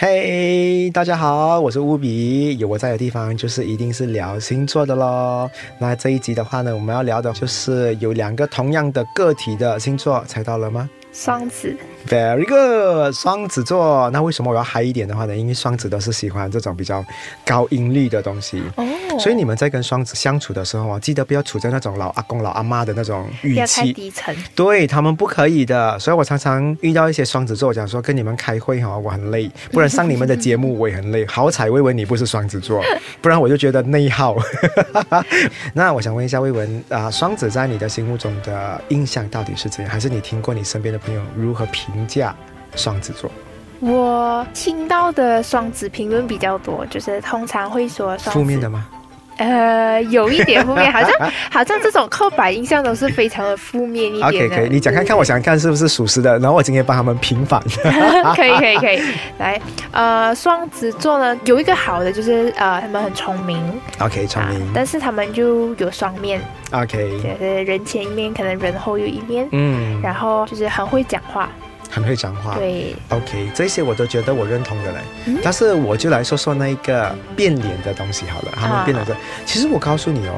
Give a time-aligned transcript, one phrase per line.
[0.00, 5.50] 嘿、大家好，我是乌比，有我在的地方就是一定是聊星座的喽。
[5.76, 10.88] 那这一集的话呢，我们要聊的就是有两个同样的个体的星座，猜到了吗？
[11.12, 11.76] 双子，
[12.08, 14.08] Very good，双子座。
[14.10, 15.36] 那为什么我要嗨一点的话呢？
[15.36, 17.04] 因为双子都是喜欢这种比较
[17.44, 18.62] 高音律的东西。
[18.76, 18.86] 哦，
[19.18, 24.34] 所以你们在跟双子相处的时候啊，记得不要处在那种老阿公、老阿妈的那种语不要太气，低沉。
[24.54, 25.98] 对他们不可以的。
[25.98, 31.26] 所以我常常遇到一些双子座，我讲说跟你们开会哈，我很累，不然上你们的节目我也很累。
[31.28, 32.82] 好彩魏文你不是双子座，
[33.20, 34.34] 不然我就觉得内耗。
[35.74, 39.92] 那我想问一下魏文啊、双子在你的心目中的印象到底是怎样？
[39.92, 42.34] 还是你听过你身边的朋友如何评价
[42.76, 43.30] 双子座？
[43.80, 48.38] 我听到的双子评论比较多，就是通常会说双子。
[48.38, 48.86] 负面的，吗？
[49.36, 51.10] 呃，有一点负面，好像
[51.48, 57.62] 好像这种刻板印象都是非常的负面一点 OK，可以，你讲看看，我想看是不是属实的，然后我今天帮他们平反。
[58.34, 59.00] 可以可以可以，
[59.38, 59.60] 来，
[59.92, 63.62] 呃，双子座呢有一个好的就是呃，他们很聪明。
[64.00, 64.60] OK，聪明。
[64.74, 66.40] 但是他们就有双面
[66.72, 71.48] ，OK，就是人前一面，可能人后有一面，嗯，然后就是很会讲话，
[71.98, 72.54] 很会讲话。
[72.56, 74.98] 对，OK，这些我都觉得我认同的嘞。
[75.26, 80.34] 嗯但是我就来说说那一个变脸的东西好了，他们啊变脸的，其实我告诉你哦，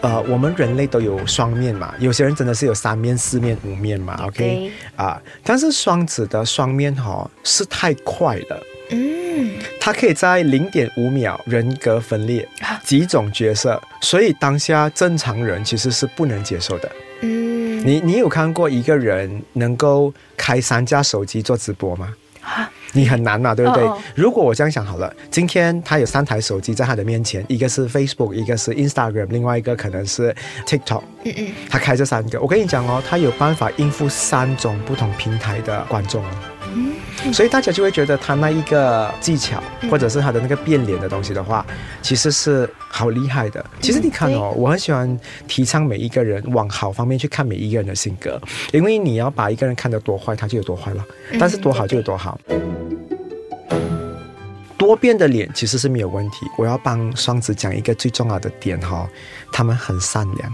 [0.00, 4.18] 呃，我们人类都有双面嘛，有些人真的是有三面、四面、五面嘛。
[4.24, 8.62] OK，对，啊，但是双子的双面哈、哦、是太快了。
[8.90, 16.90] 嗯，他可以在零点五秒人格分裂啊几种角色，所以当下正常人其实是不能接受的。
[17.78, 22.14] 嗯，你你有看过一个人能够开三架手机做直播吗？
[22.42, 23.82] 啊你很难嘛，对不对？
[23.82, 30.34] 哦哦如果我这样想好了，今天他有三台手机在他的面前，一个是 Facebook，一个是 Instagram，另外一个可能是
[30.64, 31.02] TikTok。
[31.24, 36.28] 嗯嗯，他开这三个，我跟你讲哦，他有办法应付三种不同平台的观众哦。
[37.32, 41.64] 所以大家就会觉得他那一个技巧，嗯或者是他的那个变脸的东西的话，
[42.02, 43.64] 其实是好厉害的。
[43.80, 48.40] 其实你看哦，我很喜欢提倡每一个人往好方面去看每一个人的性格，
[48.72, 51.02] 因为你要把一个人看得多坏，他就有多坏了；
[51.38, 52.38] 但是多好就有多好。
[54.78, 56.46] 多变的脸其实是没有问题。
[56.58, 59.08] 我要帮双子讲一个最重要的点哈、
[59.50, 60.52] 他们很善良。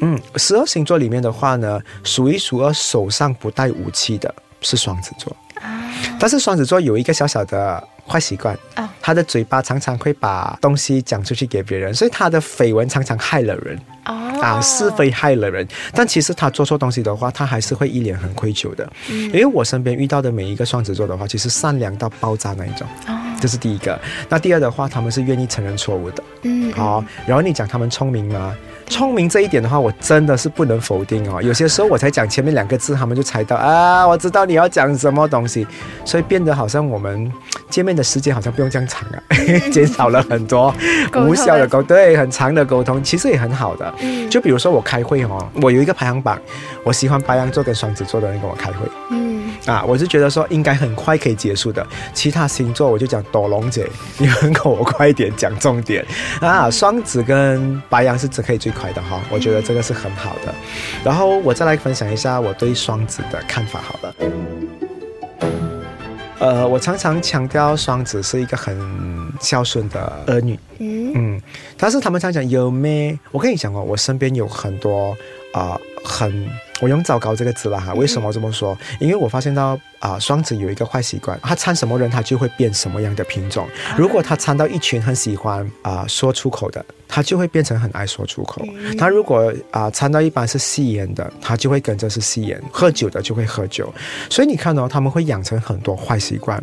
[0.00, 4.32] 嗯，十二星座里面的话呢，数一数二手上不带武器的
[4.66, 5.34] 是双子座。
[5.62, 5.80] 啊，
[6.18, 14.12] 但是双子座有一个小小的坏习惯，啊他的嘴巴常常会把东西讲出去给别人，所以他的绯闻常常害了人哦，
[14.42, 15.66] 啊，是非害了人。
[15.94, 18.86] 但其实他做错东西的话，他还是会一脸很愧疚的。
[19.08, 23.98] 嗯因为我身边遇到的每一个双子座的话，其实善良到爆炸那一种，哦，这是第一个。
[24.28, 26.22] 那第二的话，他们是愿意承认错误的。
[26.42, 28.54] 嗯，好、然后你讲他们聪明吗？
[28.88, 31.42] 聪明这一点的话，我真的是不能否定哦。
[31.42, 35.66] 有些时候我才讲前面两个字，他们就猜到啊，我知道你要讲什么东西，
[36.04, 37.30] 所以变得好像我们
[37.68, 39.18] 见面的时间好像不用这样长啊，
[39.72, 40.72] 减少了很多
[41.16, 43.92] 无效的沟，对，很长的沟通，其实也很好的。
[44.00, 46.38] 嗯，就比如说我开会哦，我有一个排行榜，
[46.84, 49.35] 我喜欢白羊座跟双子座的人跟我开会嗯，
[49.66, 51.86] 啊，我是觉得说应该很快可以结束的。
[52.14, 56.04] 其他星座我就讲斗龙姐， 你们跟我快一点讲重点
[56.40, 56.70] 啊。
[56.70, 60.54] 双子跟白羊是只可以最快的哈，我觉得这个是很好的。
[61.04, 64.14] 然后我再来分享一下我对双子的看法好了。
[66.38, 68.78] 呃，我常常强调双子是一个很
[69.40, 71.42] 孝顺的儿女，嗯，嗯，
[71.78, 73.18] 但是他们常讲有咩？
[73.32, 75.16] 我跟你讲哦，我身边有很多
[75.54, 76.30] 啊、很
[76.80, 77.94] 我用糟糕这个字了哈。
[77.94, 78.76] 为什么这么说？
[79.00, 83.66] 因为我发现到啊、双子有一个坏习惯，他掺什么人，他就会变什么样的品种。
[83.96, 88.62] 如果他掺到一群很喜欢啊、说出口的，他就会变成很爱说出口。
[88.98, 93.92] 他如果啊、掺到一般是吸烟的，他就会跟着是吸烟；喝酒的就会喝酒。
[94.28, 96.62] 所以你看哦，他们会养成很多坏习惯。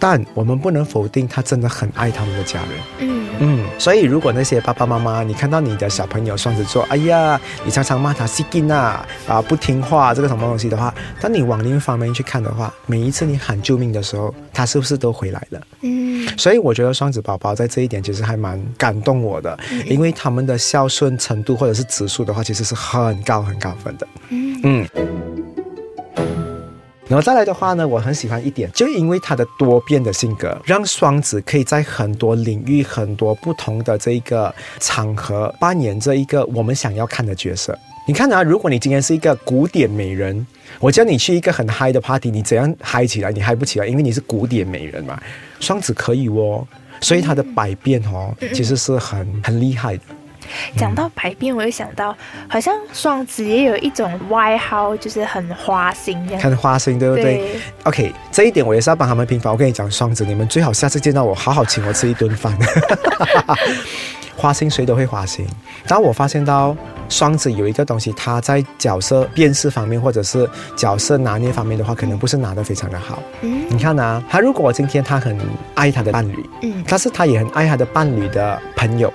[0.00, 2.70] 但我们不能否定他真的很爱他们的家人。
[2.98, 15.60] 嗯，嗯，所以如果那些爸爸妈妈，你看到你的小朋友双子座，哎呀，你常常骂他西金啊啊不听话这个什么东西的话，当你往另一方面去看的话，每一次你喊救命的时候，他是不是都回来了？
[15.82, 24.08] 嗯，所以我觉得双子宝宝在这一点其实还蛮感动我的，因为他们的孝顺程度或者是指数的话，其实是很高很高分的。
[24.30, 24.88] 嗯嗯。
[27.06, 37.78] 然后再来的话呢，我很喜欢一点，就因为他的多变的性格，让双子可以在很多领域、很多不同的这一个场合扮演这一个我们想要看的角色。
[38.06, 40.46] 你看啊，如果你今天是一个古典美人，
[40.78, 43.32] 我叫你去一个很嗨的 party，你怎样嗨起来？
[43.32, 45.18] 你嗨不起来，因为你是古典美人嘛。
[45.58, 46.66] 双子可以哦，
[47.00, 50.02] 所以他的百变哦，其实是很很厉害的。
[50.76, 52.14] 讲到百变，我又想到，
[52.46, 56.42] 好像双子也有一种外号，就是很花心这样。
[56.42, 59.50] 很花心，对不对 o k 这一点我也是要帮他们平反。
[59.50, 62.54] 我跟你讲，双子，你们最好下次见到我，好好请我吃一顿饭。
[64.36, 65.46] 花心谁都会花心，
[65.86, 66.76] 当我发现到
[67.08, 73.22] 双子有一个东西，他在角色辨识方面，或者是角色拿捏方面的话，可能不是拿得非常的好。
[73.42, 75.38] 嗯，你看啊，他如果今天他很
[75.74, 79.12] 爱他的伴侣，嗯，但是他也很爱他的伴侣的朋友。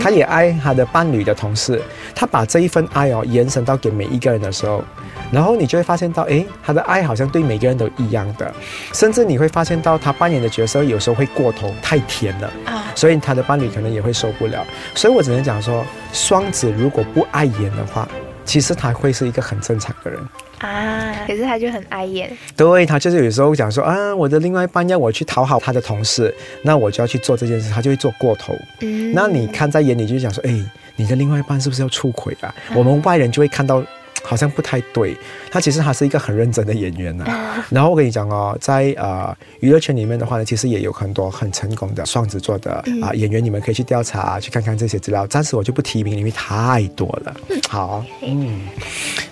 [0.00, 1.80] 他也爱他的伴侣的同事，
[2.14, 4.84] 他把这一份爱哦延伸到给每一个人的时候，
[5.32, 8.52] 然后你就会发现到，诶，他的爱好像对每个人都一样的，
[8.92, 12.52] 甚至你会发现到他扮演的角色有时候会过头，太甜了。
[12.66, 14.64] 啊，所以他的伴侣可能也会受不了。
[14.94, 18.08] 所以我只能讲说，双子如果不爱演的话，
[18.44, 20.20] 其实他会是一个很正常的人。
[20.58, 22.30] 啊，可是他就很碍眼。
[22.56, 28.54] 对他就是有时候讲说啊，我的另外一半要我去讨好他的同事，那我就要去做这件事，他就会做过头。
[28.80, 30.64] 嗯，那你看在眼里就讲说，哎，
[30.96, 32.54] 你的另外一半是不是要出轨啊？
[32.74, 33.82] 我们外人就会看到。
[34.26, 35.14] 好像不太对，
[35.50, 37.24] 他其实他是一个很认真的演员呢。
[37.68, 42.72] 然后我跟你讲哦，在呃娱乐圈里面的话呢，其实也有很多很成功的双子座的
[43.02, 45.26] 啊演员，你们可以去调查去看看这些资料。
[45.26, 47.36] 暂时我就不提名，因为太多了。
[47.68, 48.66] 好，嗯，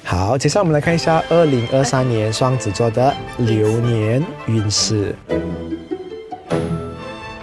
[0.05, 5.17] 好，接下来我们来看一下二零二三年双子座的流年运势。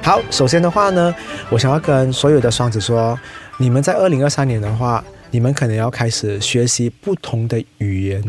[0.04, 1.14] 好，首先的话呢，
[1.50, 3.20] 我想要跟所有的双子说，
[3.58, 5.04] 你们在二零二三年的话。
[5.32, 8.24] 你们可能要开始学习不同的语言，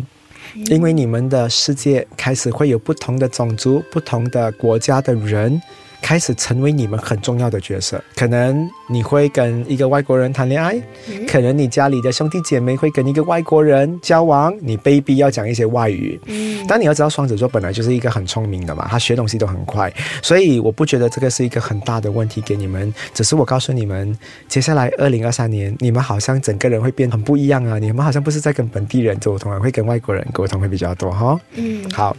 [0.67, 5.61] 因为你们的世界开始会有不同的种族、不同的国家的人。
[6.03, 10.81] 开始成为你们很重要的角色，可能你会跟一个外国人谈恋爱，
[11.29, 16.21] 可能你家里的兄弟姐妹会跟一个外国人交往，你被逼要讲一些外语。
[16.27, 19.93] 嗯，但你要知道，双子座本来就是一个很聪明的嘛，他学东西都很快，
[20.23, 22.93] 所以我不觉得这个是一个很大的问题给你们。
[23.15, 24.19] 只是我告诉你们，
[24.49, 27.79] 接下来二零二三年，你们好像整个人会变很不一样啊！
[27.79, 31.41] 你们好像不是在跟本地人沟通，会跟外国人沟通会比较多哈。
[31.55, 32.17] 嗯，好。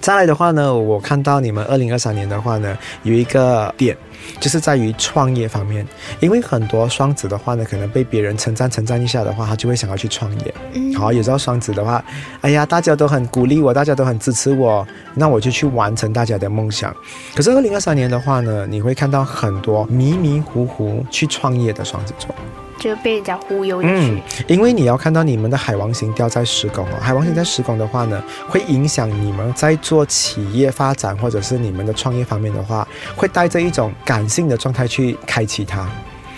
[0.00, 3.96] 再来的话呢，我看到你们二零二三年的话呢，有一个点，
[4.40, 5.86] 就是在于创业方面。
[6.20, 10.54] 因为很多双子的话呢，可能被别人称赞称赞一下的话，他就会想要去创业。
[10.72, 12.02] 嗯，好，有时候双子的话，
[12.40, 16.94] 哎呀，大家都很鼓励我，大家都很支持我，那我就去完成大家的梦想。
[17.34, 22.34] 可是二零二三年的话呢，你会看到很多迷迷糊糊去创业的双子座。
[22.80, 35.86] 就被人家忽悠进去，因为你要看到你们的海王星掉在十宫哦，海王星在十宫的话呢，会影响你们在做企业发展或者是你们的创业方面的话，会带着一种感性的状态去开启它，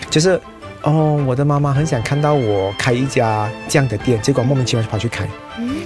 [0.09, 0.39] 就是
[0.83, 5.27] 哦，我的妈妈很想看到我开一家这样的店，结果莫名其妙就跑去开。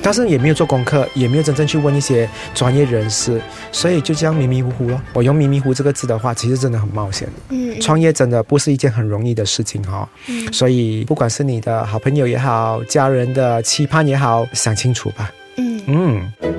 [0.01, 3.41] 但是也没有做功课，也没有真正去问一些专业人士，
[3.71, 5.03] 所以就这样迷迷糊糊了。
[5.13, 7.27] 我用“迷迷糊”这个字的话，其实真的很冒险。
[7.49, 10.07] 嗯，创业真的不是一件很容易的事情哈。
[10.27, 15.31] 嗯，所以不管是你的好朋友也好，家人的期盼也好，想清楚吧。
[15.57, 16.56] 嗯嗯。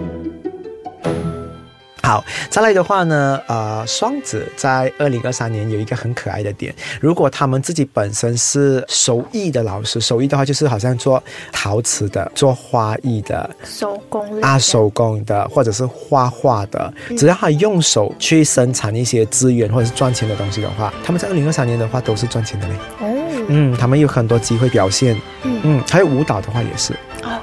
[2.08, 11.22] 好，再来的话呢，呃，双子在二零二三年有一个很可爱的点，如果他们自己本身是手艺的老师，手艺的话就是好像做
[11.52, 22.74] 陶瓷的、做花艺的、手工啊手工的，或者是画画的，只要他用手去生产一些资源或者是赚钱的东西的话，他们在二零二三年的话都是赚钱的嘞。
[23.00, 25.14] 哦，嗯，他们有很多机会表现。
[25.42, 26.94] 嗯嗯，还有舞蹈的话也是。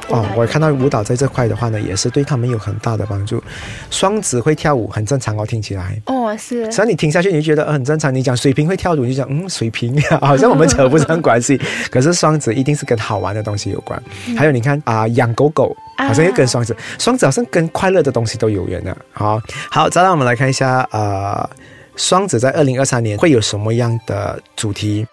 [0.09, 3.43] 哦，我看到舞蹈在这块的话呢，也是对他们有很大的帮助。
[3.89, 5.99] 双子会跳舞很正常哦，听起来。
[6.05, 6.67] 哦，是。
[6.71, 8.13] 只要你听下去，你就觉得很正常。
[8.13, 11.59] 你讲水瓶会跳舞，你就讲嗯，水瓶 好像我们扯不上关系。
[11.89, 14.01] 可是双子一定是跟好玩的东西有关。
[14.37, 18.95] 还有你看啊，养狗狗好像又跟双子，双子好像跟快乐的东西都有缘的。
[19.11, 21.49] 好，好，再让我们来看一下呃，
[21.95, 25.05] 双子在二零二三年会有什么样的主题？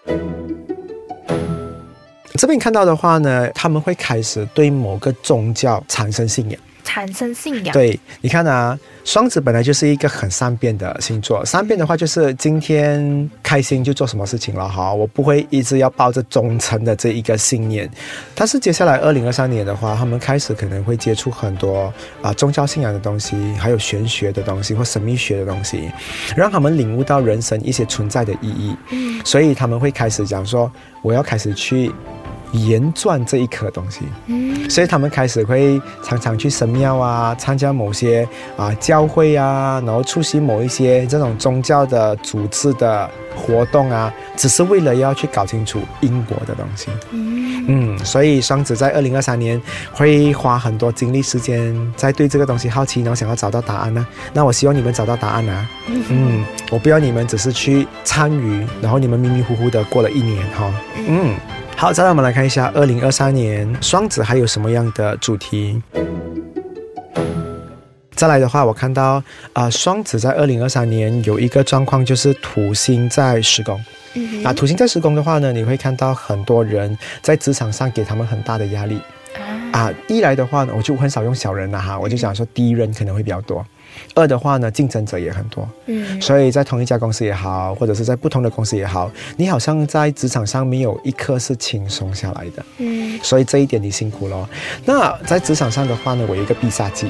[2.35, 7.71] 这边看到的话呢，他们会开始对某个宗教产生信仰，产生信仰。
[7.71, 17.89] 对，你看啊，双子本来就是一个很善变的星座，善变的话就是今天开心就做什么事情了哈，我不会一直要抱着忠诚的这一个信念。
[18.33, 25.89] 但是接下来二零二三年的话，他们开始可能会接触很多啊宗教信仰的东西，还有玄学的东西或神秘学的东西，
[26.35, 28.75] 让他们领悟到人生一些存在的意义。
[28.89, 30.69] 嗯，所以他们会开始讲说，
[31.03, 31.91] 我要开始去。
[32.53, 33.99] 严钻这一颗东西。
[34.27, 46.87] 嗯所以他们开始会常常去神庙啊，参加某些啊教会啊，然后出席某一些这种宗教的组织的活动啊，只是为了要去搞清楚因果的东西。
[47.11, 55.69] 嗯嗯，所以双子在二零二三年会花很多精力时间在对这个东西好奇，然后想要找到答案呢、那我希望你们找到答案啊。
[55.87, 60.73] 嗯，我不要你们只是去参与，然后你们迷迷糊糊的过了一年哈。
[61.07, 61.35] 嗯，
[61.75, 65.81] 好，再来我们来看一下二零二三年双子还有什么样的主题。
[68.15, 73.83] 再来的话，我看到啊、呃双子在二零二三年有一个状况，就是土星在施工。
[74.13, 79.01] 嗯啊，土星在施工的话呢，你会看到很多人在职场上给他们很大的压力
[79.73, 79.91] 啊。
[80.07, 83.65] 一来的话呢，我就很少用小人了哈，我就想说敌人可能会比较多。
[84.15, 92.65] 二的话呢，竞争者也很多，嗯所以在同一家公司也好，或者是在不同的公司也好，你好像在职场上没有一刻是轻松下来的。
[92.77, 94.49] 嗯所以这一点你辛苦了。
[94.85, 97.07] 那在职场上的话呢，我有一个必杀技，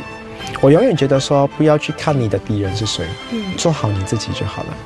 [0.61, 4.77] 我永远觉得说不要去看你的敌人是谁，嗯做好你自己就好了。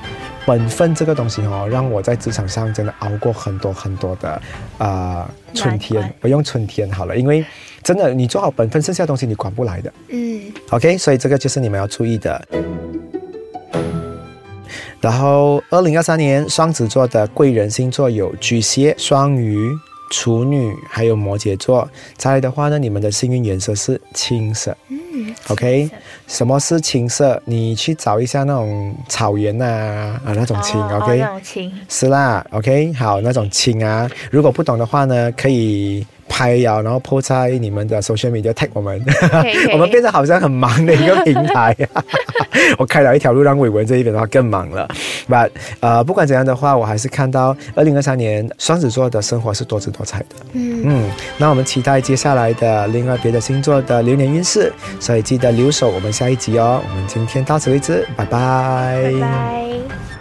[0.45, 4.41] 本分这个东西哦，让我在职场上真的熬过很多很多的
[4.77, 6.19] 呃春天难关。
[6.21, 7.45] 我用春天好了，因为
[7.83, 9.93] 真的你做好本分，剩下的东西你管不来的。
[10.07, 12.47] 嗯 OK，所以这个就是你们要注意的。
[14.99, 19.69] 然后，二零二三年双子座的贵人星座有巨蟹、双鱼、
[20.11, 21.87] 处女，还有摩羯座。
[22.15, 24.75] 再来的话呢，你们的幸运颜色是青色。
[24.89, 24.97] 嗯
[25.50, 25.89] OK，
[26.27, 27.41] 什么是青色？
[27.45, 36.05] 你去找一下那种草原啊啊那种青、哦 OK，、哦那种青是啦，OK，好，那种青啊，如果不懂的话呢，可以
[36.38, 41.75] 拍呀，然后 po 在你们的 social media tag 我们，可以可以我们变得好像很忙的一个平台。
[42.77, 44.88] 我开了一条路让伟文这一边的话更忙了。
[45.27, 50.25] But 呃，不管怎样的话，我还是看到二零二三年双子座的生活是多姿多彩的。
[50.53, 56.84] 嗯嗯，那我们期待接下来的另外别的星座的流年运势，所以记得留守我们下一集哦。
[56.88, 60.16] 我们今天到此为止，拜拜拜拜。